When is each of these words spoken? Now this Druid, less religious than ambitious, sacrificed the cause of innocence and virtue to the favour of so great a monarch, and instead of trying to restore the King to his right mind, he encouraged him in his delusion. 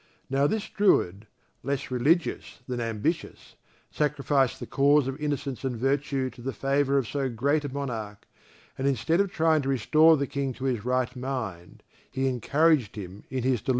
Now 0.31 0.47
this 0.47 0.67
Druid, 0.67 1.27
less 1.61 1.91
religious 1.91 2.61
than 2.67 2.81
ambitious, 2.81 3.55
sacrificed 3.91 4.59
the 4.59 4.65
cause 4.65 5.07
of 5.07 5.15
innocence 5.21 5.63
and 5.63 5.77
virtue 5.77 6.31
to 6.31 6.41
the 6.41 6.53
favour 6.53 6.97
of 6.97 7.07
so 7.07 7.29
great 7.29 7.65
a 7.65 7.69
monarch, 7.69 8.27
and 8.79 8.87
instead 8.87 9.21
of 9.21 9.31
trying 9.31 9.61
to 9.61 9.69
restore 9.69 10.17
the 10.17 10.25
King 10.25 10.53
to 10.55 10.63
his 10.63 10.83
right 10.83 11.15
mind, 11.15 11.83
he 12.09 12.25
encouraged 12.27 12.95
him 12.95 13.25
in 13.29 13.43
his 13.43 13.61
delusion. 13.61 13.69